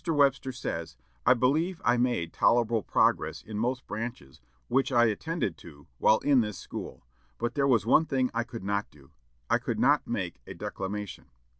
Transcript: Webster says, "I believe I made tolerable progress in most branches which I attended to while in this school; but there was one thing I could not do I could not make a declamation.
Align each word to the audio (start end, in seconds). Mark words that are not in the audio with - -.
Webster 0.07 0.51
says, 0.51 0.97
"I 1.27 1.35
believe 1.35 1.79
I 1.85 1.95
made 1.95 2.33
tolerable 2.33 2.81
progress 2.81 3.43
in 3.43 3.59
most 3.59 3.85
branches 3.85 4.41
which 4.67 4.91
I 4.91 5.05
attended 5.05 5.57
to 5.59 5.85
while 5.99 6.17
in 6.21 6.41
this 6.41 6.57
school; 6.57 7.05
but 7.37 7.53
there 7.53 7.67
was 7.67 7.85
one 7.85 8.05
thing 8.05 8.31
I 8.33 8.43
could 8.43 8.63
not 8.63 8.89
do 8.89 9.11
I 9.47 9.59
could 9.59 9.77
not 9.77 10.07
make 10.07 10.41
a 10.47 10.55
declamation. 10.55 11.25